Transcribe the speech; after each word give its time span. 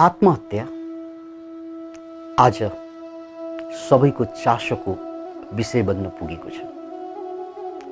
आत्महत्या। 0.00 0.62
आज 2.44 2.58
सबैको 3.78 4.24
चासोको 4.24 4.92
विषय 5.56 5.82
बन्न 5.82 6.08
पुगेको 6.08 6.50
छ। 6.50 6.60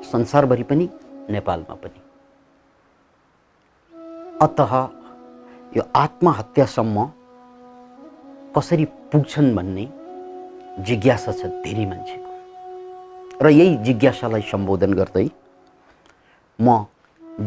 संसारभरि 0.05 0.63
पनि 0.63 0.89
नेपालमा 1.31 1.75
पनि। 1.75 2.01
अत 4.43 4.61
यो 5.77 5.83
आत्महत्यासम्म 5.97 7.05
कसरी 8.57 8.85
पुग्छन् 9.13 9.55
भन्ने 9.57 9.85
जिज्ञासा 10.85 11.33
छ 11.33 11.51
धेरै 11.65 11.85
मान्छेको। 11.87 13.45
र 13.45 13.49
यही 13.49 13.77
जिज्ञासालाई 13.85 14.43
सम्बोधन 14.53 14.95
गर्दै 14.95 15.29
म 16.59 16.85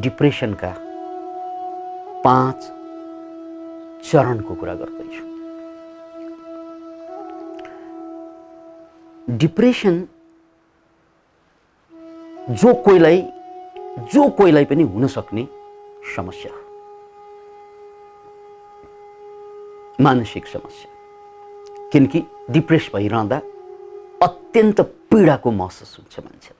डिप्रेसनका 0.05 0.71
पाँच 2.23 2.71
चरणको 4.03 4.55
कुरा 4.55 4.73
गर्दैछु। 4.73 5.23
डिप्रेसन 9.37 10.07
जो 12.49 12.73
कोहीलाई 12.73 13.21
जो 14.13 14.29
कोहीलाई 14.29 14.65
पनि 14.65 14.83
हुन 14.83 15.07
सक्ने 15.07 15.47
समस्या। 16.15 16.51
मानसिक 20.03 20.47
समस्या। 20.47 20.91
किनकि 21.91 22.23
डिप्रेस 22.49 22.91
भइरहँदा 22.95 23.37
अत्यन्त 24.23 24.81
पीडाको 24.81 25.51
महसुस 25.51 25.97
हुन्छ 25.99 26.19
मान्छेलाई। 26.19 26.59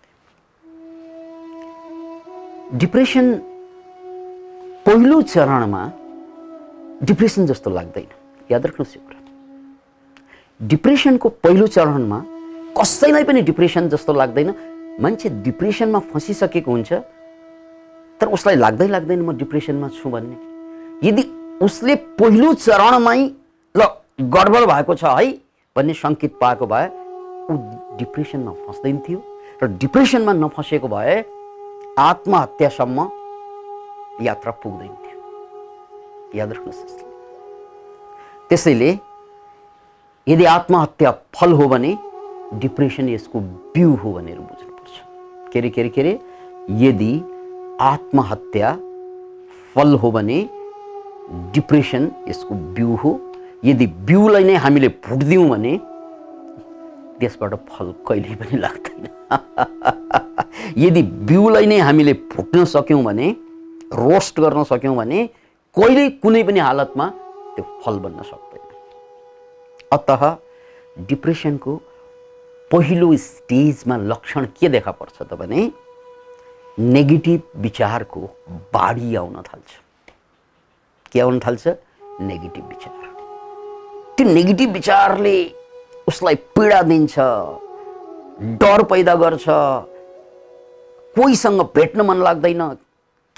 डिप्रेसन 2.77 3.35
पहिलो 4.85 5.21
चरणमा 5.21 5.84
डिप्रेसन 7.04 7.46
जस्तो 7.46 7.70
लाग्दैन। 7.70 8.08
याद 8.52 8.66
राख्नुहोस् 8.66 8.96
यो 8.96 9.02
कुरा। 9.02 9.20
डिप्रेसनको 10.68 11.30
पहिलो 11.43 11.68
चरणमा 11.68 12.20
कसैलाई 12.77 13.24
पनि 13.24 13.41
डिप्रेसन 13.41 13.90
जस्तो 13.90 14.13
लाग्दैन। 14.13 14.54
मान्छे 15.02 15.30
डिप्रेसनमा 15.41 15.99
फँसिसकेको 16.13 16.71
हुन्छ 16.71 16.93
तर 18.21 18.27
उसलाई 18.38 18.55
लाग्दै 18.55 18.88
लाग्दैन 18.88 19.21
म 19.21 19.34
डिप्रेसनमा 19.38 19.88
छु 19.98 20.10
भन्ने। 20.10 20.38
यदि 21.08 21.24
उसले 21.66 21.96
पहिलो 22.21 22.54
चरणमै 22.54 23.20
ल 23.76 23.82
गडबड 24.21 24.63
भएको 24.70 24.93
छ 24.96 25.04
है 25.18 25.32
भन्ने 25.76 25.93
सङ्केत 25.93 26.34
पाएको 26.38 26.65
भए 26.70 26.88
ऊ 27.49 27.54
डिप्रेसनमा 27.98 28.52
फस्दैन 28.68 28.98
थियो 29.02 29.20
र 29.63 29.68
डिप्रेसनमा 29.82 30.34
नफसेको 30.34 30.88
भए 30.88 31.18
आत्महत्यासम्म 31.99 33.10
यात्रा 34.21 34.52
पुग्दैन। 34.62 35.01
याद 36.35 36.51
राख्नुहोस् 36.51 36.99
त्यसैले 38.49 38.90
यदि 40.27 40.46
आत्महत्या 40.46 41.12
फल 41.35 41.51
हो 41.51 41.68
भने 41.68 41.91
डिप्रेसन 42.62 43.10
यसको 43.10 43.40
बिउ 43.76 43.96
हो 43.96 44.13
भनेर 44.13 44.40
बुझ्नुपर्छ। 44.40 45.52
के 45.54 45.59
अरे 45.59 45.70
के 45.70 45.82
अरे 45.82 45.90
के 45.90 46.02
अरे 46.02 46.13
यदि 46.85 47.13
आत्महत्या 47.82 48.70
फल 49.76 49.93
हो 49.93 50.12
भने 50.12 50.40
डिप्रेसन 51.54 52.12
यसको 52.29 52.55
बिउ 52.76 52.96
हो। 52.96 53.12
यदि 53.65 53.87
बिउलाई 54.07 54.43
नै 54.43 54.55
हामीले 54.55 54.87
फुट्दियौँ 55.04 55.49
भने 55.49 55.74
त्यसबाट 57.20 57.54
फल 57.70 57.93
कहिल्यै 58.07 58.35
पनि 58.35 58.57
लाग्दैन। 58.57 59.05
यदि 60.85 61.02
बिउलाई 61.29 61.65
नै 61.65 61.77
हामीले 61.79 62.13
फुट्न 62.32 62.65
सक्यौँ 62.65 63.04
भने 63.04 63.29
रोस्ट 63.93 64.40
गर्न 64.40 64.63
सक्यौँ 64.63 64.96
भने 64.96 65.29
कहिल्यै 65.75 66.09
कुनै 66.24 66.41
पनि 66.44 66.59
हालतमा 66.59 67.06
त्यो 67.56 67.64
फल 67.84 67.97
बन्न 68.03 68.24
सक्दैन। 68.30 68.64
अत 69.96 70.09
डिप्रेसनको 71.09 71.72
पहिलो 72.72 73.08
स्टेजमा 73.28 73.96
लक्षण 74.12 74.46
के 74.59 74.68
देखा 74.75 74.92
पर्छ 75.00 75.18
त 75.22 75.34
भने 75.40 75.62
नेगेटिभ 76.96 77.42
विचारको 77.64 78.22
बाढी 78.76 79.16
आउन 79.16 79.36
थाल्छ। 79.48 79.70
के 81.12 81.20
आउन 81.22 81.40
थाल्छ? 81.40 81.66
नेगेटिभ 82.20 82.66
विचार। 82.74 83.08
त्यो 84.18 84.26
नेगेटिभ 84.34 84.70
विचारले 84.74 85.36
उसलाई 86.08 86.36
पीडा 86.56 86.81
दिन्छ 86.92 87.16
डर 88.62 88.84
पैदा 88.92 89.16
गर्छ 89.24 89.46
कोहीसँग 91.16 91.62
भेट्न 91.76 92.02
मन 92.12 92.18
लाग्दैन 92.28 92.62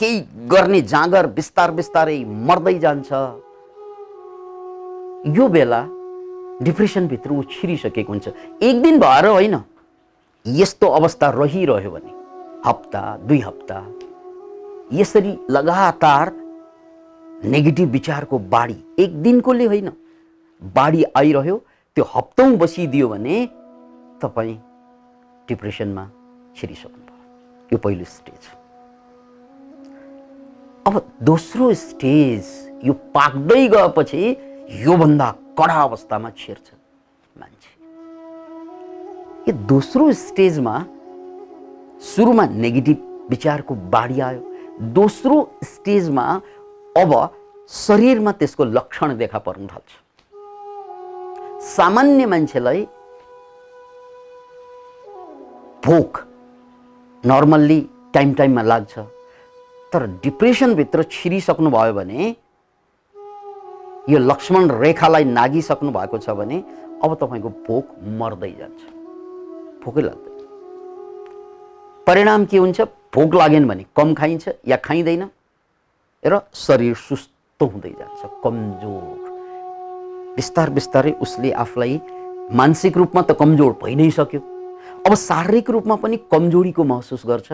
केही 0.03 0.19
गर्ने 0.51 0.81
जाँगर 0.81 1.27
बिस्तार 1.35 1.71
बिस्तारै 1.71 2.17
मर्दै 2.47 2.73
जान्छ। 2.79 3.11
यो 5.37 5.47
बेला 5.47 5.79
डिप्रेसनभित्र 6.61 7.31
ऊ 7.31 7.43
छिरिसकेको 7.51 8.11
हुन्छ। 8.11 8.27
एक 8.61 8.81
दिन 8.83 8.99
भएर 8.99 9.25
होइन 9.27 9.55
यस्तो 10.45 10.87
अवस्था 10.99 11.29
रहिरह्यो 11.39 11.91
भने 11.91 12.11
हप्ता 12.65 13.03
दुई 13.27 13.39
हप्ता 13.39 13.77
यसरी 14.93 15.37
लगातार 15.49 16.31
नेगेटिभ 17.53 17.89
विचारको 17.91 18.39
बाढी 18.55 18.77
एक 18.99 19.21
दिनकोले 19.23 19.65
होइन 19.65 19.91
बाढी 20.61 21.03
आइरह्यो 21.15 21.57
त्यो 21.97 22.05
हप्तौँ 22.15 22.49
बसिदियो 22.57 23.07
भने 23.09 23.37
तपाईँ 24.21 24.57
डिप्रेसनमा 25.47 26.05
छिरिसक्नुभयो। 26.57 27.69
यो 27.73 27.77
पहिलो 27.77 28.05
स्टेज। 28.09 28.43
अब 30.87 30.95
दोस्रो 31.23 31.73
स्टेज 31.73 32.45
यो 32.85 32.93
पाक्दै 33.15 33.67
गएपछि 33.67 34.23
योभन्दा 34.85 35.29
कडा 35.59 35.81
अवस्थामा 35.81 36.29
छिर्छ 36.37 36.71
मान्छे। 37.39 37.71
यो 39.47 39.53
दोस्रो 39.67 40.11
स्टेजमा 40.11 40.75
सुरुमा 42.07 42.45
नेगेटिभ 42.45 43.27
विचारको 43.29 43.75
बाढी 43.95 44.19
आयो। 44.19 44.41
दोस्रो 44.99 45.37
स्टेजमा 45.63 46.25
अब 46.95 47.11
शरीरमा 47.69 48.31
त्यसको 48.31 48.63
लक्षण 48.65 49.17
देखा 49.17 49.39
पर्न 49.39 49.67
थाल्छ। 49.67 49.91
सामान्य 51.67 52.25
मान्छेलाई 52.25 52.81
भोक 55.85 56.11
नर्मल्ली 57.23 57.81
टाइम 58.13 58.33
टाइममा 58.33 58.61
लाग्छ। 58.61 58.99
तर 59.93 60.05
डिप्रेसनभित्र 60.23 61.03
छिरिसक्नु 61.11 61.69
भयो 61.69 61.93
भने 61.93 62.35
यो 64.09 64.19
लक्ष्मण 64.19 64.71
रेखालाई 64.81 65.23
नागिसक्नु 65.23 65.91
भएको 65.91 66.17
छ 66.17 66.29
भने 66.33 66.57
अब 67.03 67.13
तपाईँको 67.21 67.49
भोक 67.67 67.85
मर्दै 68.19 68.51
जान्छ। 68.59 68.81
भोकै 69.85 70.01
लाग्दैन। 70.01 70.33
परिणाम 72.07 72.45
के 72.45 72.57
हुन्छ? 72.57 72.81
भोक 73.13 73.35
लागेन 73.35 73.67
भने 73.67 73.85
कम 73.95 74.13
खाइन्छ 74.13 74.49
या 74.67 74.77
खाइँदैन? 74.81 75.23
र 76.25 76.41
शरीर 76.57 76.95
सुस्त 76.97 77.61
हुँदै 77.61 77.93
जान्छ 77.99 78.21
कमजोर। 78.43 79.23
बिस्तार 80.35 80.69
बिस्तारै 80.69 81.11
उसले 81.21 81.51
आफूलाई 81.53 82.01
मानसिक 82.51 82.97
रूपमा 82.97 83.21
त 83.21 83.37
कमजोर 83.37 83.71
भइ 83.83 83.95
नै 83.95 84.09
सक्यो। 84.09 84.41
अब 85.05 85.13
शारीरिक 85.13 85.69
रूपमा 85.69 85.95
पनि 86.01 86.17
कमजोरीको 86.31 86.83
महसुस 86.83 87.23
गर्छ 87.27 87.49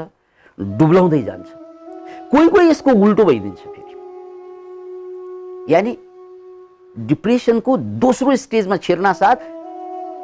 डुब्लाउँदै 0.57 1.21
जान्छ। 1.23 1.58
कोही 2.31 2.47
कोही 2.49 2.69
यसको 2.69 2.91
उल्टो 3.03 3.23
भइदिन्छ 3.25 3.59
फेरि। 3.59 3.93
यानि 5.73 5.97
डिप्रेसनको 6.95 7.77
दोस्रो 8.03 8.35
स्टेजमा 8.35 8.77
छिर्न 8.77 9.13
साथ 9.13 9.35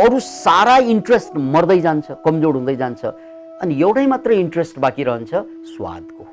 अरू 0.01 0.19
सारा 0.19 0.75
इन्ट्रेस्ट 0.93 1.35
मर्दै 1.53 1.79
जान्छ 1.81 2.11
कमजोर 2.25 2.55
हुँदै 2.55 2.75
जान्छ 2.75 3.05
अनि 3.61 3.73
एउटै 3.81 4.05
मात्र 4.07 4.31
इन्ट्रेस्ट 4.33 4.79
बाँकी 4.79 5.03
रहन्छ 5.03 5.33
स्वादको। 5.73 6.23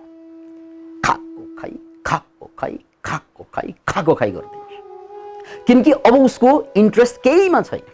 खाएको 1.04 1.42
खाइ 1.60 1.72
खाएको 2.06 2.46
खाइ 2.58 2.74
खाएको 3.04 3.42
खाइ 3.54 3.74
खाएको 3.88 4.14
खाइ 4.14 4.30
गरिदिन्छ। 4.30 5.66
किनकि 5.66 5.92
अब 5.92 6.14
उसको 6.14 6.50
इन्ट्रेस्ट 6.76 7.16
केहीमा 7.22 7.60
छैन 7.62 7.86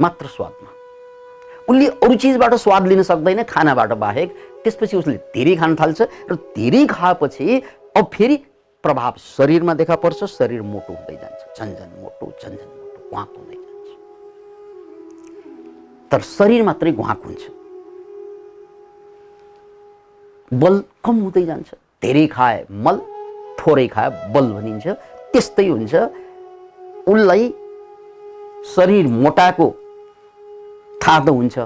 मात्र 0.00 0.26
स्वादमा। 0.26 0.70
उसले 1.68 1.86
अरू 1.86 2.14
चिजबाट 2.14 2.54
स्वाद 2.54 2.86
लिन 2.86 3.02
सक्दैन 3.02 3.42
खानाबाट 3.44 3.92
बाहेक 4.04 4.28
त्यसपछि 4.64 4.96
उसले 4.96 5.16
धेरै 5.34 5.54
खान 5.56 5.74
थाल्छ 5.80 6.00
र 6.30 6.34
धेरै 6.56 6.82
खाएपछि 6.86 7.46
अब 7.96 8.04
फेरि 8.14 8.36
प्रभाव 8.84 9.14
शरीरमा 9.18 9.74
देखा 9.74 9.96
पर्छ 10.02 10.24
शरीर 10.38 10.62
मोटो 10.62 10.92
हुँदै 10.92 11.16
जान्छ। 11.16 11.40
झन्झन 11.58 11.88
मोटो 12.02 12.26
झन्झन 12.42 12.68
मोटो 12.78 13.00
घाँक 13.16 13.30
हुँदै 13.36 13.56
जान्छ। 13.56 13.88
तर 16.10 16.20
शरीर 16.36 16.62
मात्रै 16.62 16.92
घाँक 16.92 17.20
हुन्छ। 17.26 17.42
बल 20.52 20.74
कम 21.04 21.16
हुँदै 21.22 21.44
जान्छ। 21.46 21.68
धेरै 22.02 22.26
खाए 22.26 22.64
मल 22.70 22.96
थोरै 23.58 23.86
खाए 23.94 24.08
बल 24.34 24.46
भनिन्छ। 24.52 24.86
त्यस्तै 25.32 25.68
हुन्छ। 25.68 25.94
उसलाई 27.08 27.44
शरीर 28.74 29.06
मोटाको 29.22 29.66
थाहा 31.02 31.18
त 31.24 31.28
हुन्छ 31.28 31.56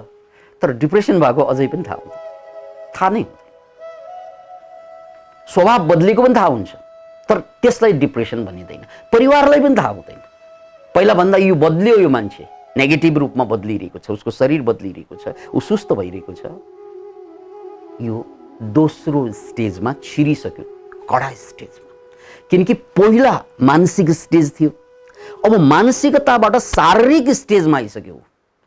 तर 0.62 0.68
डिप्रेसन 0.82 1.16
भएको 1.20 1.42
अझै 1.52 1.66
पनि 1.66 1.82
थाहा 1.82 1.98
हुँदैन 2.00 2.21
थाहा 2.96 3.10
नै 3.10 3.24
स्वभाव 5.48 5.86
बदलेको 5.86 6.22
पनि 6.22 6.34
थाहा 6.34 6.46
हुन्छ 6.46 6.70
तर 7.28 7.38
त्यसलाई 7.62 7.92
डिप्रेसन 7.92 8.44
भनिँदैन 8.44 8.84
परिवारलाई 9.12 9.60
पनि 9.60 9.76
थाहा 9.76 9.88
हुँदैन। 9.88 10.20
पहिलाभन्दा 10.94 11.38
यो 11.38 11.54
बदल्यो 11.54 11.98
यो 12.00 12.08
मान्छे। 12.08 12.44
नेगेटिभ 12.76 13.18
रूपमा 13.18 13.44
बदलिरहेको 13.44 13.98
छ 13.98 14.10
उसको 14.10 14.30
शरीर 14.30 14.62
बदलिरहेको 14.62 15.16
छ 15.16 15.34
ऊ 15.54 15.60
सुस्त 15.60 15.92
भइरहेको 15.92 16.32
छ। 16.32 16.52
यो 18.00 18.24
दोस्रो 18.72 19.20
स्टेजमा 19.32 19.92
छिरिसक्यो 20.02 20.64
कडा 21.10 21.30
स्टेजमा। 21.30 21.90
किनकि 22.50 22.74
पहिला 22.96 23.32
मानसिक 23.60 24.10
स्टेज 24.10 24.52
थियो। 24.60 24.70
अब 25.44 25.56
मानसिकताबाट 25.60 26.56
शारीरिक 26.56 27.30
स्टेजमा 27.30 27.76
आइसक्यो। 27.78 28.20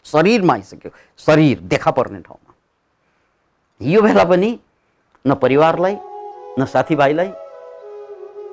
शरीरमा 0.05 0.53
आइसक्यो। 0.53 0.91
शरीर 1.25 1.59
देखा 1.59 1.91
पर्ने 1.91 2.19
ठाउँमा। 2.19 2.54
यो 3.81 4.01
बेला 4.01 4.23
पनि 4.23 4.59
न 5.25 5.33
परिवारलाई 5.35 5.95
न 6.59 6.65
साथीभाइलाई 6.65 7.31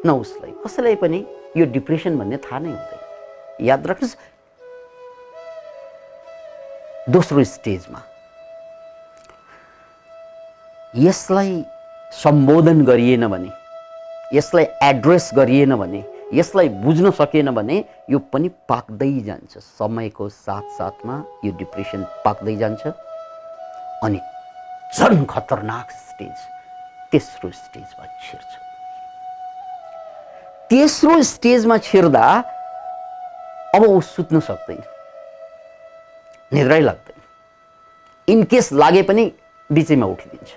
न 0.07 0.11
उसलाई। 0.11 0.51
कसैलाई 0.65 0.95
पनि 0.97 1.25
यो 1.57 1.67
डिप्रेसन 1.73 2.19
भन्ने 2.19 2.37
थाहा 2.37 2.59
नै 2.59 2.71
हुँदैन। 2.71 3.67
याद 3.67 3.87
राख्नुहोस् 3.87 4.17
दोस्रो 7.11 7.45
स्टेजमा 7.45 8.01
यसलाई 10.95 11.65
सम्बोधन 12.13 12.85
गरिएन 12.85 13.27
भने 13.29 13.51
यसलाई 14.35 14.67
एड्रेस 14.83 15.31
गरिएन 15.35 15.77
भने 15.77 16.05
यसलाई 16.35 16.69
बुझ्न 16.83 17.11
सकेन 17.11 17.51
भने 17.55 17.85
यो 18.11 18.19
पनि 18.33 18.49
पाक्दै 18.69 19.13
जान्छ। 19.21 19.59
समयको 19.79 20.29
साथसाथमा 20.29 21.25
यो 21.45 21.53
डिप्रेसन 21.59 22.07
पाक्दै 22.25 22.57
जान्छ 22.57 22.83
अनि 24.03 24.19
झन् 24.99 25.25
खतरनाक 25.31 25.91
स्टेज 25.91 26.39
तेस्रो 27.13 27.51
स्टेजमा 27.51 28.07
छिर्छ। 28.25 28.51
तेस्रो 30.71 31.23
स्टेजमा 31.23 31.77
छिर्दा 31.79 32.25
अब 33.75 33.83
ऊ 33.85 34.01
सुत्न 34.01 34.41
सक्दैन 34.41 34.83
निद्रै 36.53 36.81
लाग्दैन। 36.81 37.21
इनकेस 38.29 38.73
लागे 38.73 39.03
पनि 39.03 39.25
बिचैमा 39.71 40.07
उठिदिन्छ। 40.07 40.51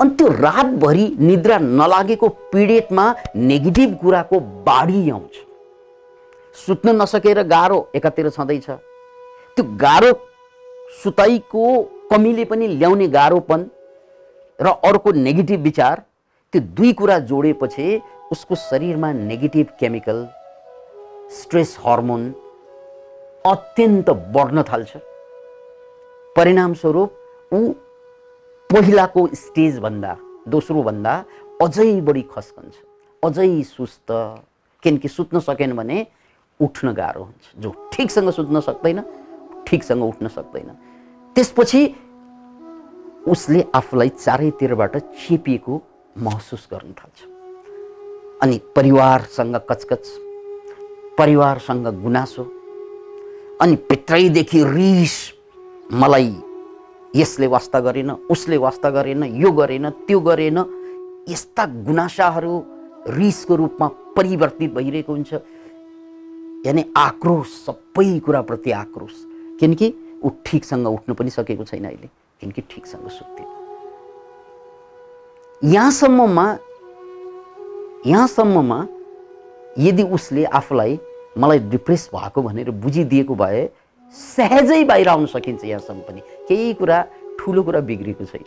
अनि 0.00 0.10
त्यो 0.16 0.28
रातभरि 0.32 1.06
निद्रा 1.20 1.58
नलागेको 1.58 2.28
पीडितमा 2.52 3.04
नेगेटिभ 3.36 3.98
कुराको 4.00 4.40
बाढी 4.64 5.10
आउँछ। 5.10 5.34
सुत्न 6.56 7.00
नसकेर 7.02 7.42
गाह्रो 7.46 7.78
एकातिर 7.94 8.30
छँदैछ। 8.30 8.68
त्यो 9.56 9.64
गाह्रो 9.76 10.12
सुताइको 10.90 11.64
कमीले 12.10 12.44
पनि 12.50 12.66
ल्याउने 12.68 13.06
गाह्रोपन 13.08 13.68
र 14.58 14.68
अर्को 14.88 15.12
नेगेटिभ 15.12 15.60
विचार 15.62 16.02
त्यो 16.54 16.60
दुई 16.76 16.92
कुरा 16.98 17.18
जोडेपछि 17.30 18.00
उसको 18.32 18.54
शरीरमा 18.54 19.12
नेगेटिभ 19.12 19.66
केमिकल 19.80 20.26
स्ट्रेस 21.32 21.76
हर्मोन 21.84 22.22
अत्यन्त 23.46 24.10
बढ्न 24.34 24.62
थाल्छ। 24.70 24.96
परिणामस्वरूप 26.36 27.10
ऊ 27.54 27.60
पहिलाको 28.70 29.26
स्टेजभन्दा 29.34 30.16
दोस्रोभन्दा 30.48 31.14
अझै 31.62 31.90
बढी 32.00 32.22
खस्कन्छ 32.34 32.74
अझै 33.22 33.62
सुस्त 33.68 34.12
किनकि 34.82 35.08
सुत्न 35.08 35.40
सकेन 35.40 35.76
भने 35.76 36.06
उठ्न 36.60 36.92
गाह्रो 36.94 37.22
हुन्छ। 37.22 37.62
जो 37.62 37.74
ठिकसँग 37.92 38.30
सुत्न 38.30 38.60
सक्दैन 38.60 39.00
ठिकसँग 39.68 40.02
उठ्न 40.02 40.28
सक्दैन। 40.28 40.68
त्यसपछि 41.36 41.82
उसले 43.28 43.64
आफूलाई 43.74 44.08
चारैतिरबाट 44.08 44.96
चेपिएको 44.96 45.82
महसुस 46.16 46.68
गर्न 46.72 46.92
थाल्छ। 46.98 47.18
अनि 48.42 48.60
परिवारसँग 48.76 49.56
कचकच 49.70 50.06
परिवारसँग 51.18 51.86
गुनासो 52.02 52.42
अनि 53.60 53.76
भित्रैदेखि 53.90 54.62
रिस 54.64 55.16
मलाई 55.92 56.34
यसले 57.16 57.46
वास्ता 57.46 57.80
गरेन 57.80 58.10
उसले 58.30 58.56
वास्ता 58.56 58.90
गरेन 58.90 59.22
यो 59.42 59.52
गरेन 59.52 59.90
त्यो 60.06 60.20
गरेन 60.20 60.58
यस्ता 61.28 61.64
गुनासाहरू 61.86 62.54
रिसको 63.08 63.56
रूपमा 63.56 63.88
परिवर्तित 64.16 64.74
भइरहेको 64.74 65.12
हुन्छ। 65.12 65.32
यानि 66.66 66.84
आक्रोश 66.96 67.48
सबै 67.66 68.18
कुराप्रति 68.18 68.70
आक्रोश। 68.72 69.14
किनकि 69.60 69.94
ऊ 70.24 70.30
ठिकसँग 70.46 70.86
उठ्नु 70.86 71.14
पनि 71.14 71.30
सकेको 71.30 71.64
छैन 71.64 71.84
अहिले। 71.84 72.08
किनकि 72.40 72.60
ठिकसँग 72.70 73.08
सुत्थेन 73.08 73.46
यहाँसम्ममा 75.62 76.46
यहाँसम्ममा 78.06 78.78
यदि 79.78 80.02
उसले 80.02 80.44
आफूलाई 80.44 80.98
मलाई 81.38 81.58
डिप्रेस 81.72 82.08
भएको 82.14 82.42
भनेर 82.42 82.70
बुझिदिएको 82.70 83.34
भए 83.34 83.68
सहजै 84.14 84.84
बाहिर 84.84 85.08
आउन 85.08 85.26
सकिन्छ 85.26 85.64
यहाँसम्म 85.64 86.00
पनि। 86.00 86.20
केही 86.48 86.72
कुरा 86.74 86.98
ठुलो 87.40 87.62
कुरा 87.62 87.80
बिग्रेको 87.80 88.24
छैन। 88.24 88.44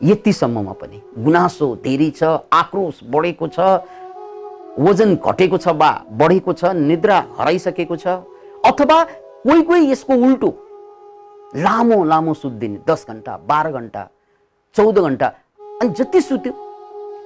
यतिसम्ममा 0.00 0.72
पनि 0.72 1.00
गुनासो 1.18 1.66
धेरै 1.84 2.10
छ 2.10 2.22
आक्रोश 2.52 3.00
बढेको 3.06 3.48
छ 3.48 3.58
वजन 4.78 5.14
घटेको 5.16 5.58
छ 5.58 5.68
वा 5.78 5.90
बढेको 6.20 6.52
छ 6.52 6.64
निद्रा 6.74 7.18
हराइसकेको 7.38 7.96
छ 7.96 8.06
अथवा 8.64 8.98
कोही 9.44 9.62
कोही 9.62 9.90
यसको 9.90 10.14
उल्टो। 10.26 10.48
लामो 11.56 12.02
लामो 12.04 12.34
सुत्दिने 12.34 12.78
दस 12.88 13.06
घन्टा 13.08 13.36
बाह्र 13.48 13.70
घन्टा 13.72 14.08
चौध 14.76 14.98
घन्टा 14.98 15.26
अनि 15.82 15.88
जति 15.98 16.20
सुत्यो 16.20 16.52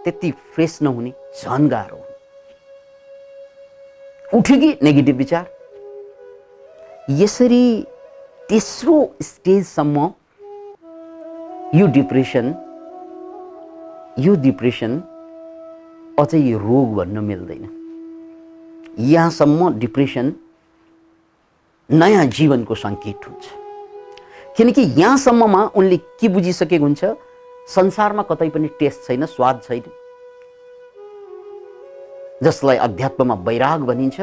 त्यति 0.05 0.31
फ्रेस 0.55 0.79
नहुने 0.83 1.13
झन् 1.43 1.69
गाह्रो 1.69 1.99
उठ्यो 4.39 4.57
कि 4.61 4.69
नेगेटिभ 4.83 5.17
विचार? 5.17 5.45
यसरी 7.11 7.67
तेस्रो 8.49 8.97
स्टेजसम्म 9.23 10.11
यो 11.75 11.87
डिप्रेसन 11.95 12.47
यो 14.19 14.35
डिप्रेसन 14.43 14.99
अझै 16.19 16.41
रोग 16.59 16.95
भन्न 16.97 17.25
मिल्दैन। 17.25 17.69
यहाँसम्म 19.05 19.73
डिप्रेसन 19.79 20.33
नयाँ 21.91 22.25
जीवनको 22.27 22.75
सङ्केत 22.75 23.27
हुन्छ। 23.27 23.45
किनकि 24.57 24.83
यहाँसम्ममा 24.99 25.63
उनले 25.77 25.97
के 26.19 26.29
बुझिसकेको 26.29 26.85
हुन्छ 26.85 27.05
संसारमा 27.69 28.23
कतै 28.23 28.49
पनि 28.51 28.69
टेस्ट 28.79 29.07
छैन 29.07 29.27
स्वाद 29.27 29.61
छैन। 29.65 29.83
जसलाई 32.43 32.77
अध्यात्ममा 32.77 33.35
वैराग 33.47 33.81
भनिन्छ 33.87 34.21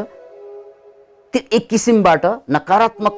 त्यो 1.34 1.41
एक 1.58 1.67
किसिमबाट 1.70 2.25
नकारात्मक 2.51 3.15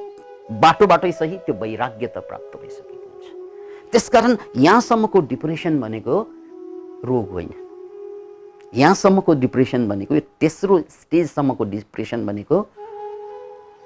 बाटोबाटै 0.62 1.12
सही 1.12 1.38
त्यो 1.46 1.56
वैराग्यता 1.56 2.20
प्राप्त 2.20 2.58
भइसकेको 2.62 3.08
हुन्छ। 3.10 3.92
त्यसकारण 3.92 4.38
यहाँसम्मको 4.58 5.20
डिप्रेसन 5.32 5.82
भनेको 5.82 6.22
रोग 7.06 7.30
होइन। 7.32 7.54
यहाँसम्मको 8.74 9.34
डिप्रेसन 9.42 9.88
भनेको 9.90 10.16
यो 10.16 10.22
तेस्रो 10.40 10.80
स्टेजसम्मको 11.02 11.64
डिप्रेसन 11.64 12.26
भनेको 12.26 12.58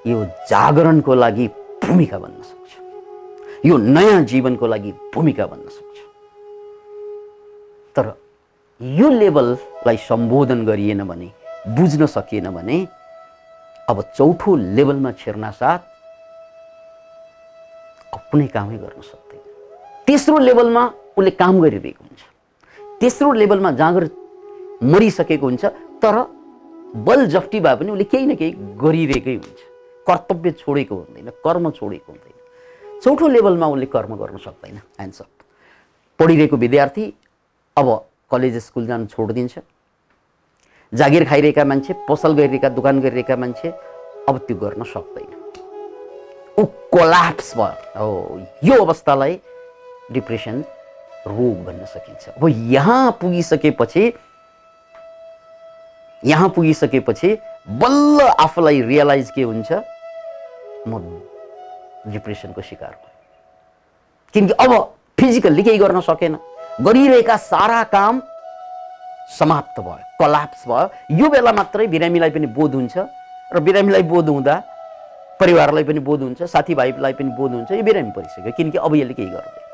यो 0.08 0.24
जागरणको 0.50 1.16
लागि 1.16 1.48
भूमिका 1.84 2.18
बन्न 2.20 2.42
सक्छ। 2.42 3.66
यो 3.66 3.78
नयाँ 3.78 4.22
जीवनको 4.24 4.68
लागि 4.68 4.92
भूमिका 5.14 5.46
बन्न 5.46 5.70
सक्छ। 5.70 5.98
तर 7.96 8.06
यो 8.82 9.10
लेभललाई 9.10 9.98
सम्बोधन 9.98 10.66
गरिएन 10.66 11.04
भने 11.08 11.32
बुझ्न 11.76 12.06
सकिएन 12.08 12.50
भने 12.56 12.78
अब 13.90 14.02
चौथो 14.18 14.56
लेभलमा 14.56 15.12
साथ 15.52 15.80
कुनै 18.32 18.48
कामै 18.48 18.78
गर्न 18.78 19.02
सक्दैन। 19.02 19.42
तेस्रो 20.08 20.38
लेभलमा 20.38 20.84
उसले 21.18 21.32
काम 21.32 21.60
गरिरहेको 21.62 22.04
हुन्छ। 22.04 22.22
तेस्रो 23.02 23.32
लेभलमा 23.34 23.72
जाँगर 23.72 24.04
मरिसकेको 24.84 25.46
हुन्छ 25.46 25.66
तर 26.02 26.16
बल 27.08 27.26
जफ्टी 27.28 27.60
भए 27.60 27.76
पनि 27.76 27.92
उसले 27.92 28.04
केही 28.04 28.26
न 28.26 28.36
केही 28.36 28.52
गरिरहेकै 28.78 29.36
हुन्छ। 29.36 29.60
कर्तव्य 30.10 30.52
छोडेको 30.60 30.96
हुँदैन 30.96 31.30
कर्म 31.46 31.70
छोडेको 31.72 32.12
हुँदैन। 32.12 33.00
चौथो 33.02 33.28
लेभलमा 33.28 33.68
उसले 33.68 33.86
कर्म 33.96 34.16
गर्न 34.18 34.38
सक्दैन 34.38 34.80
एन्सर 35.02 35.26
पढिरहेको 36.20 36.58
विद्यार्थी 36.58 37.14
अब 37.78 37.88
कलेज 38.32 38.58
स्कुल 38.64 38.88
जान 38.88 39.06
छोडिदिन्छ। 39.08 39.60
जागिर 40.94 41.26
खाइरहेका 41.26 41.64
मान्छे 41.66 41.94
पसल 42.10 42.34
गरिरहेका 42.34 42.70
दोकान 42.70 43.00
गरिरहेका 43.02 43.36
मान्छे 43.36 43.70
अब 44.30 44.38
त्यो 44.48 44.58
गर्न 44.58 44.84
सक्दैन। 44.86 45.32
ऊ 46.60 46.64
कोल्याप्स 46.92 47.56
भयो। 47.58 48.00
हो 48.00 48.42
यो 48.64 48.84
अवस्थालाई 48.84 49.40
डिप्रेसन 50.12 50.64
रोग 51.28 51.64
भन्न 51.66 51.86
सकिन्छ। 51.86 52.30
अब 52.30 52.48
यहाँ 52.74 53.12
पुगिसकेपछि 53.22 54.04
यहाँ 56.24 56.50
पुगिसकेपछि 56.56 57.38
बल्ल 57.80 58.28
आफूलाई 58.40 58.82
रियलाइज 58.82 59.32
के 59.32 59.44
हुन्छ? 59.44 59.72
म 60.88 61.22
डिप्रेसनको 62.08 62.62
शिकार 62.62 62.92
भयो 62.92 63.12
किनकि 64.34 64.54
अब 64.54 64.72
फिजिकल्ली 65.20 65.64
केही 65.64 65.78
गर्न 65.78 66.00
सकेन। 66.02 66.38
गरिरहेका 66.82 67.36
सारा 67.38 67.84
काम 67.92 68.22
समाप्त 69.40 69.80
भयो 69.80 70.04
कलाप्स 70.20 70.68
भयो। 70.68 71.18
यो 71.20 71.30
बेला 71.30 71.52
मात्रै 71.52 71.88
बिरामीलाई 71.88 72.30
पनि 72.32 72.48
बोध 72.48 72.76
हुन्छ 72.76 72.98
र 73.54 73.60
बिरामीलाई 73.60 74.04
बोध 74.04 74.30
हुँदा 74.30 74.56
परिवारलाई 75.40 75.84
पनि 75.84 76.00
बोध 76.00 76.22
हुन्छ 76.22 76.44
साथीभाइलाई 76.44 77.14
पनि 77.14 77.32
बोध 77.38 77.52
हुन्छ 77.52 77.72
यो 77.72 77.84
बिरामी 77.84 78.12
परिसक्यो। 78.16 78.52
किनकि 78.58 78.78
अब 78.78 78.96
यसले 78.96 79.14
केही 79.14 79.30
गर्दैन। 79.30 79.68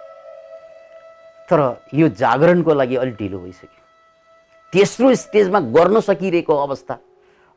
तर 1.49 1.59
यो 1.93 2.09
जागरणको 2.09 2.73
लागि 2.73 2.95
अलिक 2.95 3.15
ढिलो 3.15 3.39
भइसक्यो। 3.39 3.81
तेस्रो 4.73 5.13
स्टेजमा 5.15 5.59
गर्न 5.77 5.99
सकिरहेको 6.01 6.55
अवस्था 6.57 6.97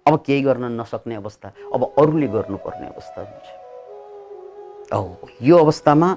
अब 0.09 0.23
केही 0.27 0.43
गर्न 0.43 0.65
नसक्ने 0.81 1.15
अवस्था 1.15 1.53
अब 1.75 1.83
अरूले 1.99 2.27
गर्नुपर्ने 2.35 2.87
अवस्था 2.87 3.21
हुन्छ। 3.23 3.47
औ 4.93 5.01
यो 5.43 5.57
अवस्थामा 5.59 6.17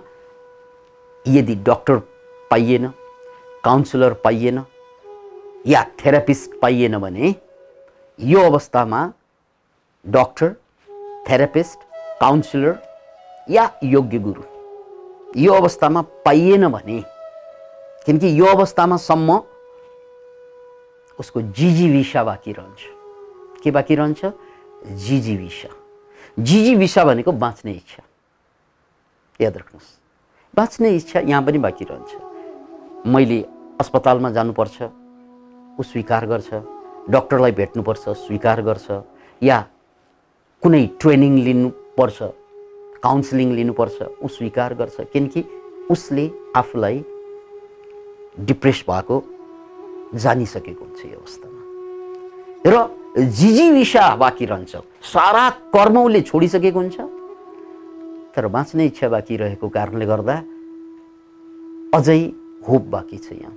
यदि 1.26 1.56
डक्टर 1.68 1.98
पाइएन 2.52 2.88
काउन्सिलर 3.64 4.14
पाइएन 4.24 4.64
या 5.68 5.84
थेरापिस्ट 6.06 6.60
पाइएन 6.62 6.98
भने 7.00 7.34
यो 8.20 8.40
अवस्थामा 8.42 9.02
डक्टर 10.06 10.54
थेरापिस्ट 11.30 11.80
काउन्सिलर 12.22 12.78
या 13.50 13.70
योग्य 13.84 14.20
गुरु 14.20 14.44
यो 15.42 15.54
अवस्थामा 15.54 16.02
पाइएन 16.26 16.68
भने 16.72 17.04
किनकि 18.06 18.40
यो 18.40 18.46
अवस्थामा 18.46 18.98
सम्म 19.00 19.42
उसको 21.20 21.42
जिजीविसा 21.42 22.24
बाँकी 22.24 22.52
रहन्छ। 22.52 23.01
के 23.64 23.72
बाँकी 23.72 23.96
रहन्छ? 23.96 24.26
जिजीविसा 25.06 25.70
जिजीविसा 26.40 27.04
भनेको 27.06 27.32
बाँच्ने 27.32 27.72
इच्छा। 27.72 28.04
याद 29.40 29.58
राख्नुहोस्। 29.58 29.90
बाँच्ने 30.54 30.90
इच्छा 30.96 31.20
यहाँ 31.20 31.44
पनि 31.46 31.58
बाँकी 31.58 31.86
रहन्छ। 31.86 33.08
मैले 33.08 33.42
अस्पतालमा 33.82 34.30
जानुपर्छ 34.32 34.82
ऊ 35.80 35.84
स्वीकार 35.84 36.26
गर्छ 36.28 36.50
डक्टरलाई 37.10 37.52
भेट्नुपर्छ 37.52 38.10
स्वीकार 38.26 38.62
गर्छ 38.62 38.88
या 39.44 39.58
कुनै 40.64 40.86
ट्रेनिङ 41.02 41.38
लिनुपर्छ 41.44 42.18
काउन्सिलिङ 43.04 43.54
लिनुपर्छ 43.56 44.02
ऊ 44.24 44.28
स्वीकार 44.28 44.74
गर्छ 44.74 45.02
किनकि 45.14 45.44
उसले 45.90 46.30
आफूलाई 46.56 47.04
डिप्रेस 48.40 48.84
भएको 48.90 49.18
जानिसकेको 50.16 50.86
हुन्छ 50.86 51.06
यो 51.06 51.18
अवस्थामा। 51.20 51.62
र 52.68 53.01
जिजीविसा 53.18 54.16
बाँकी 54.16 54.46
रहन्छ। 54.46 54.76
सारा 55.04 55.50
कर्म 55.76 55.98
उसले 56.00 56.22
छोडिसकेको 56.22 56.80
हुन्छ। 56.80 56.98
तर 58.36 58.48
बाँच्ने 58.48 58.86
इच्छा 58.86 59.08
बाँकी 59.10 59.38
रहेको 59.38 59.70
कारणले 59.70 60.06
गर्दा 60.06 60.36
अझै 61.98 62.22
होप 62.68 62.84
बाँकी 62.92 63.18
छ 63.18 63.32
यहाँ। 63.34 63.56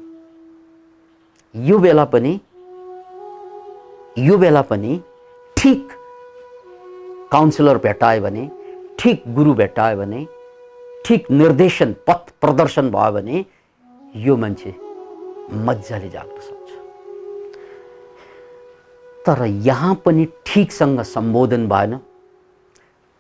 यो 1.54 1.78
बेला 1.78 2.04
पनि 2.04 2.32
यो 4.18 4.38
बेला 4.38 4.62
पनि 4.62 5.00
ठिक 5.56 5.82
काउन्सिलर 7.32 7.78
भेटायो 7.78 8.20
भने 8.23 8.50
ठिक 8.99 9.23
गुरु 9.34 9.54
भेटायो 9.54 9.96
भने 9.99 10.26
ठिक 11.06 11.30
निर्देशन 11.30 11.94
पथ 12.06 12.30
प्रदर्शन 12.40 12.90
भयो 12.90 13.12
भने 13.12 13.44
यो 14.26 14.37
मान्छे 14.37 14.75
मजाले 15.66 16.08
जाग्न 16.11 16.40
सक्छ 16.40 16.53
तर 19.26 19.45
यहाँ 19.45 19.95
पनि 20.04 20.26
ठिकसँग 20.47 21.00
सम्बोधन 21.02 21.66
भएन। 21.69 21.99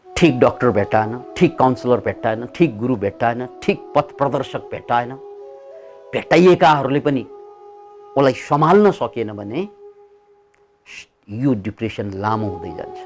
ठिक 0.06 0.38
डक्टर 0.40 0.70
भेटाएन 0.70 1.18
ठिक 1.36 1.56
काउन्सिलर 1.58 2.00
भेटाएन 2.04 2.46
ठिक 2.56 2.76
गुरु 2.78 2.96
भेटाएन 2.96 3.46
ठिक 3.62 3.78
पथ 3.96 4.12
प्रदर्शक 4.18 4.68
भेटाएन। 4.72 5.12
भेटाइएकाहरूले 6.12 7.00
पनि 7.00 7.22
उसलाई 8.16 8.32
सम्हाल्न 8.40 8.90
सकेन 8.92 9.32
भने 9.32 9.68
यो 11.42 11.54
डिप्रेसन 11.64 12.10
लामो 12.20 12.48
हुँदै 12.48 12.72
जान्छ। 12.76 12.98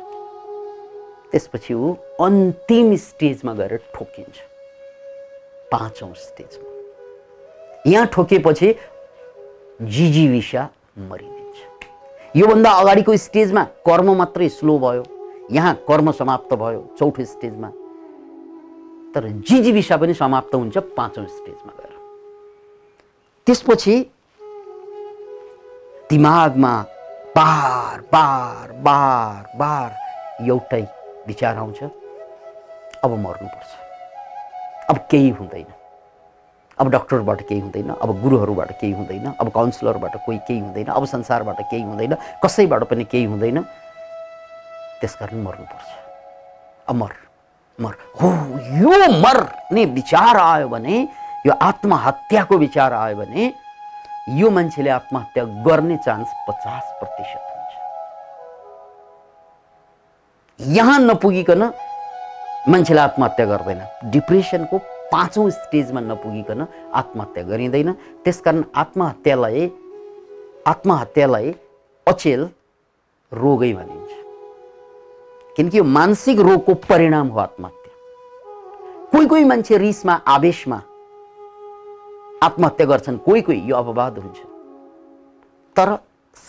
त्यसपछि 1.33 1.75
ऊ 1.75 1.95
अन्तिम 2.21 2.95
स्टेजमा 2.97 3.53
गएर 3.55 3.77
ठोकिन्छ। 3.95 4.37
पाँचौँ 5.73 6.13
स्टेजमा। 6.17 7.91
यहाँ 7.91 8.07
ठोकेपछि 8.13 8.75
जिजीविसा 9.83 10.69
मरिदिन्छ 10.99 11.38
योभन्दा 12.37 12.71
अगाडिको 12.71 13.17
स्टेजमा 13.17 13.65
कर्म 13.87 14.15
मात्रै 14.17 14.49
स्लो 14.49 14.79
भयो। 14.79 15.05
यहाँ 15.53 15.75
कर्म 15.89 16.11
समाप्त 16.13 16.55
भयो 16.55 16.81
चौथो 16.99 17.25
स्टेजमा। 17.25 17.69
तर 19.15 19.29
जिजीविसा 19.49 19.97
पनि 19.97 20.15
समाप्त 20.15 20.55
हुन्छ 20.55 20.79
पाँचौँ 20.97 21.27
स्टेजमा 21.27 21.73
गएर। 21.79 21.97
त्यसपछि 23.47 23.97
दिमागमा 26.11 26.75
बार 27.37 28.01
बार 28.13 28.73
बार 28.83 29.57
बार 29.57 30.45
एउटै 30.47 30.83
विचार 31.27 31.57
आउँछ। 31.57 31.83
अब 33.05 33.11
मर्नुपर्छ। 33.11 34.91
अब 34.91 34.97
केही 35.11 35.31
हुँदैन। 35.31 35.67
अब 36.81 36.87
डक्टरबाट 36.91 37.41
केही 37.49 37.61
हुँदैन 37.61 37.89
अब 37.91 38.11
गुरुहरूबाट 38.23 38.71
केही 38.81 38.93
हुँदैन 38.93 39.27
अब 39.41 39.49
काउन्सिलरबाट 39.55 40.15
कोही 40.27 40.39
केही 40.49 40.61
हुँदैन 40.61 40.87
अब 40.87 41.05
संसारबाट 41.07 41.61
केही 41.71 41.83
हुँदैन 41.83 42.15
कसैबाट 42.45 42.83
पनि 42.91 43.05
केही 43.05 43.25
हुँदैन। 43.25 43.63
त्यसकारण 45.01 45.39
मर्नुपर्छ। 45.43 45.89
अमर 46.89 47.13
मर। 47.79 47.95
हो 48.21 48.29
यो 48.79 48.91
मर्ने 49.21 49.85
विचार 49.85 50.37
आयो 50.37 50.69
भने 50.69 50.97
यो 51.47 51.53
आत्महत्याको 51.63 52.55
विचार 52.59 52.93
आयो 52.93 53.17
भने 53.17 53.53
यो 54.39 54.51
मान्छेले 54.51 54.91
आत्महत्या 54.91 55.45
गर्ने 55.67 55.97
चान्स 56.07 56.29
पचास 56.49 56.85
प्रतिशत 57.01 57.45
हुन्छ। 57.49 57.73
यहाँ 60.77 60.99
नपुगिकन 61.01 61.63
मान्छेले 62.69 63.01
आत्महत्या 63.01 63.47
गर्दैन। 63.47 63.81
डिप्रेसनको 64.11 64.77
पाँचौँ 65.13 65.51
स्टेजमा 65.51 66.01
नपुगिकन 66.01 66.61
आत्महत्या 66.95 67.43
गरिँदैन। 67.45 67.93
त्यसकारण 68.25 68.63
आत्महत्यालाई 68.75 69.69
आत्महत्यालाई 70.67 71.53
अचेल 72.07 72.43
रोगै 73.33 73.73
भनिन्छ। 73.73 74.13
किनकि 75.57 75.79
यो 75.79 75.85
मानसिक 75.85 76.41
रोगको 76.41 76.75
परिणाम 76.89 77.29
हो 77.29 77.39
आत्महत्या। 77.41 77.93
कोही 79.13 79.27
कोही 79.27 79.45
मान्छे 79.45 79.79
रिसमा 79.79 80.15
आवेशमा 80.27 80.79
आत्महत्या 82.43 82.87
गर्छन् 82.87 83.19
कोही 83.27 83.41
कोही 83.43 83.61
यो 83.69 83.77
अपवाद 83.77 84.19
हुन्छ। 84.19 84.39
तर 85.77 85.97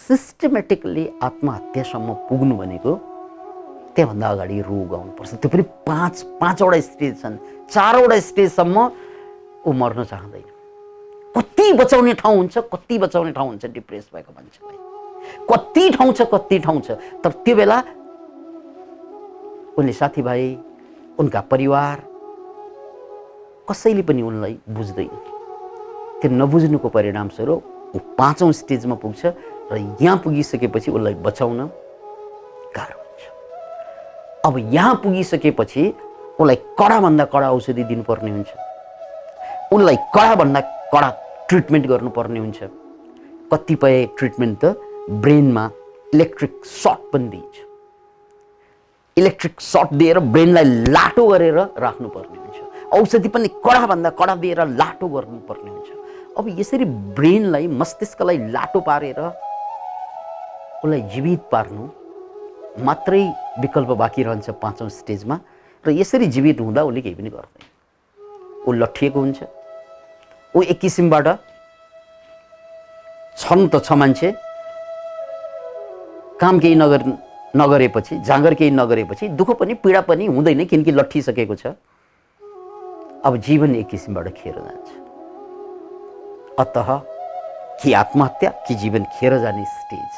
सिस्टमेटिकली 0.07 1.07
आत्महत्यासम्म 1.23 2.13
पुग्नु 2.29 2.55
भनेको 2.57 2.91
त्योभन्दा 3.99 4.27
अगाडि 4.31 4.59
रोग 4.63 4.93
आउनुपर्छ 4.95 5.33
त्यो 5.43 5.49
पनि 5.51 5.63
पाँच 5.83 6.15
पाँचवटा 6.39 6.79
स्टेज 6.79 7.13
छन्। 7.21 7.35
चारवटा 7.67 8.19
स्टेजसम्म 8.19 8.77
ऊ 9.67 9.71
मर्न 9.75 10.03
चाहँदैन। 10.07 10.47
कति 11.35 11.65
बचाउने 11.73 12.13
ठाउँ 12.15 12.35
हुन्छ 12.35 12.57
कति 12.71 12.97
बचाउने 12.97 13.31
ठाउँ 13.35 13.47
हुन्छ 13.49 13.65
डिप्रेस 13.75 14.07
भएको 14.15 14.31
मान्छेलाई। 14.31 14.77
कति 15.51 15.89
ठाउँ 15.97 16.13
छ 16.13 16.21
कति 16.31 16.59
ठाउँ 16.59 16.81
छ। 16.81 16.91
तर 17.19 17.31
त्यो 17.43 17.55
बेला 17.55 17.77
उनले 19.75 19.93
साथीभाइ 19.93 20.47
उनका 21.19 21.41
परिवार 21.51 21.95
कसैले 23.67 24.01
पनि 24.07 24.21
उनलाई 24.21 24.57
बुझ्दैन। 24.69 25.11
त्यो 26.23 26.31
नबुझ्नुको 26.31 26.89
परिणामस्वरूप 26.89 27.61
ऊ 27.95 27.99
पाँचौँ 28.15 28.51
स्टेजमा 28.63 28.95
पुग्छ 28.95 29.25
र 29.71 29.77
यहाँ 29.99 30.17
पुगिसकेपछि 30.23 30.91
उसलाई 30.91 31.13
बचाउन 31.19 31.59
अब 34.45 34.57
यहाँ 34.73 34.95
पुगिसकेपछि 35.03 35.83
उसलाई 36.39 36.55
कडाभन्दा 36.79 37.25
कडा 37.33 37.49
औषधि 37.51 37.83
दिनुपर्ने 37.83 38.31
हुन्छ। 38.31 38.49
उसलाई 39.73 39.97
कडाभन्दा 40.15 40.59
कडा 40.93 41.09
ट्रिटमेन्ट 41.49 41.85
गर्नुपर्ने 41.87 42.39
हुन्छ। 42.39 42.59
कतिपय 43.51 44.05
ट्रिटमेन्ट 44.17 44.59
त 44.63 44.65
ब्रेनमा 45.23 45.65
इलेक्ट्रिक 46.13 46.53
सर्ट 46.65 47.11
पनि 47.13 47.27
दिइन्छ 47.29 47.55
इलेक्ट्रिक 49.17 49.61
सर्ट 49.61 49.93
दिएर 49.99 50.19
ब्रेनलाई 50.31 50.65
लाटो 50.95 51.27
गरेर 51.27 51.57
राख्नुपर्ने 51.77 52.37
हुन्छ। 52.39 52.57
औषधि 52.99 53.29
पनि 53.29 53.47
कडाभन्दा 53.65 54.09
कडा 54.19 54.35
दिएर 54.35 54.65
लाटो 54.79 55.07
गर्नुपर्ने 55.07 55.69
हुन्छ। 55.69 55.89
अब 56.37 56.45
यसरी 56.59 56.85
ब्रेनलाई 57.19 57.67
मस्तिष्कलाई 57.67 58.37
लाटो 58.55 58.79
पारेर 58.87 59.19
उसलाई 60.79 61.01
जीवित 61.13 61.41
पार्नु 61.51 61.83
मात्रै 62.77 63.23
विकल्प 63.59 63.89
बाँकी 64.01 64.23
रहन्छ 64.23 64.49
पाँचौँ 64.61 64.89
स्टेजमा 64.89 65.39
र 65.83 65.89
यसरी 65.91 66.25
जीवित 66.27 66.59
हुँदा 66.61 66.83
उसले 66.83 67.01
केही 67.01 67.15
पनि 67.15 67.29
गर्दैन। 67.29 67.63
ऊ 68.67 68.71
लट्ठिएको 68.71 69.19
हुन्छ। 69.19 69.43
ऊ 70.55 70.61
एक 70.61 70.79
किसिमबाट 70.79 71.27
छन् 73.37 73.69
त 73.69 73.83
छ 73.83 73.91
मान्छे। 73.91 74.31
काम 76.39 76.59
केही 76.59 76.75
नगर 76.75 77.01
नगरेपछि 77.55 78.15
जाँगर 78.23 78.53
केही 78.53 78.71
नगरेपछि 78.71 79.27
दुःख 79.35 79.49
पनि 79.59 79.73
पीडा 79.73 80.01
पनि 80.01 80.25
हुँदैन 80.27 80.65
किनकि 80.65 80.91
लट्ठिसकेको 80.91 81.55
छ। 81.55 81.75
अब 83.25 83.37
जीवन 83.37 83.75
एक 83.75 83.87
किसिमबाट 83.87 84.27
खेर 84.37 84.55
जान्छ। 84.55 84.89
अत 86.59 86.73
कि 87.81 87.93
आत्महत्या 87.93 88.49
कि 88.67 88.75
जीवन 88.75 89.03
खेर 89.19 89.37
जाने 89.39 89.65
स्टेज। 89.65 90.11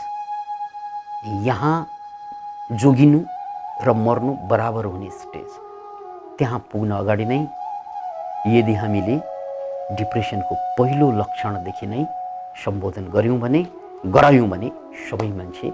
यहाँ 1.48 1.78
जोगिनु 2.72 3.20
र 3.84 3.92
मर्नु 3.92 4.34
बराबर 4.48 4.86
हुने 4.86 5.10
स्टेज। 5.12 5.52
त्यहाँ 6.38 6.60
पुग्न 6.72 6.92
अगाडि 6.96 7.26
नै 7.26 7.40
यदि 8.48 8.74
हामीले 8.74 9.16
डिप्रेसनको 10.00 10.56
पहिलो 10.78 11.12
लक्षणदेखि 11.12 11.88
नै 11.88 12.06
सम्बोधन 12.64 13.10
गऱ्यौँ 13.12 13.40
भने 13.40 13.62
गरायौँ 14.08 14.48
भने 14.48 14.70
सबै 15.10 15.28
मान्छे 15.28 15.68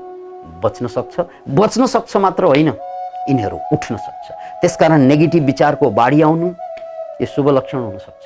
बच्न 0.64 0.88
सक्छ। 0.88 1.16
बच्न 1.54 1.86
सक्छ 1.86 2.18
मात्र 2.18 2.44
होइन 2.44 2.70
यिनीहरू 3.30 3.58
उठ्न 3.74 3.98
सक्छ। 3.98 4.26
त्यसकारण 4.62 5.02
नेगेटिभ 5.06 5.44
विचारको 5.46 5.90
बाढी 5.92 6.22
आउनु 6.22 6.48
यो 7.22 7.26
शुभ 7.30 7.50
लक्षण 7.50 7.78
हुनसक्छ 7.78 8.24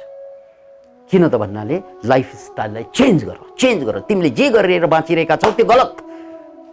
किन 1.12 1.28
त 1.28 1.36
भन्नाले 1.36 1.82
लाइफ 2.08 2.36
स्टाइललाई 2.46 2.86
चेन्ज 2.96 3.24
गर 3.26 3.38
चेन्ज 3.60 3.84
गर। 3.84 4.00
तिमीले 4.08 4.30
जे 4.32 4.50
गरेर 4.50 4.86
बाँचिरहेका 4.88 5.36
छौ 5.36 5.52
त्यो 5.60 5.66
गलत। 5.66 5.94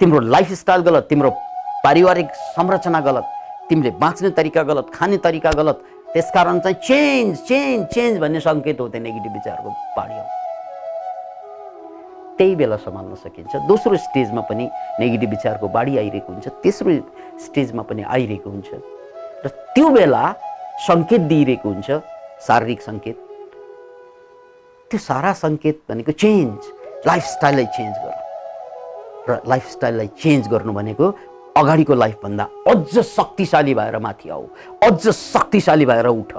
तिम्रो 0.01 0.21
लाइफ 0.31 0.53
स्टाइल 0.55 0.81
गलत 0.87 1.07
तिम्रो 1.11 1.35
पारिवारिक 1.85 2.29
संरचना 2.57 3.01
गलत 3.01 3.27
तिमीले 3.69 3.91
बाँच्ने 4.01 4.31
तरिका 4.39 4.63
गलत 4.71 4.91
खाने 4.95 5.17
तरिका 5.25 5.51
गलत 5.59 5.85
त्यसकारण 6.13 6.59
चाहिँ 6.61 6.77
चेन्ज 6.89 7.39
चेन्ज 7.49 7.87
चेन्ज 7.95 8.19
भन्ने 8.21 8.41
सङ्केत 8.41 8.81
हो 8.81 8.89
त्यो 8.89 9.01
नेगेटिभ 9.01 9.33
विचारको 9.33 9.69
बाढी 9.97 10.15
आउनु 10.15 10.37
त्यही 12.39 12.55
बेला 12.55 12.77
सम्हाल्न 12.77 13.15
सकिन्छ। 13.15 13.57
दोस्रो 13.69 13.97
स्टेजमा 13.97 14.41
पनि 14.51 14.65
नेगेटिभ 15.01 15.31
विचारको 15.31 15.69
बाढी 15.69 15.99
आइरहेको 15.99 16.33
हुन्छ। 16.33 16.49
तेस्रो 16.63 16.91
स्टेजमा 17.47 17.83
पनि 17.83 18.03
आइरहेको 18.03 18.51
हुन्छ। 18.51 18.69
र 19.45 19.49
त्यो 19.75 19.89
बेला 19.91 20.25
सङ्केत 20.87 21.23
दिइरहेको 21.31 21.69
हुन्छ 21.69 21.89
शारीरिक 22.47 22.81
सङ्केत। 22.83 23.17
त्यो 24.91 24.99
सारा 24.99 25.33
सङ्केत 25.45 25.77
भनेको 25.91 26.13
चेन्ज 26.15 26.59
लाइफस्टाइललाई 27.07 27.67
चेन्ज 27.77 27.95
गर 28.05 28.15
र 29.29 29.31
लाइफस्टाइललाई 29.45 30.09
चेन्ज 30.23 30.49
गर्नु 30.49 30.73
भनेको 30.73 31.07
अगाडिको 31.59 31.95
लाइफभन्दा 31.95 32.45
अझ 32.67 32.99
शक्तिशाली 32.99 33.75
भएर 33.75 33.99
माथि 33.99 34.29
आऊ। 34.29 34.45
अझ 34.83 35.09
शक्तिशाली 35.09 35.87
भएर 35.87 36.07
उठ। 36.07 36.33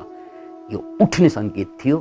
यो 0.73 0.79
उठ्ने 1.01 1.29
सङ्केत 1.29 1.77
थियो 1.81 1.97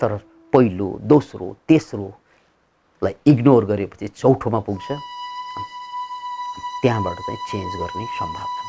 तर 0.00 0.16
पहिलो 0.52 0.88
दोस्रो 1.12 1.56
तेस्रोलाई 1.68 3.14
इग्नोर 3.26 3.64
गरेपछि 3.64 4.08
चौथोमा 4.08 4.60
पुग्छ। 4.60 4.88
त्यहाँबाट 6.82 7.18
चाहिँ 7.26 7.40
चेन्ज 7.50 7.72
गर्ने 7.80 8.06
सम्भावना 8.18 8.65